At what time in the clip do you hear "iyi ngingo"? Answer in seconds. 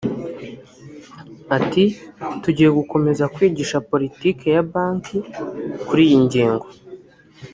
6.07-6.65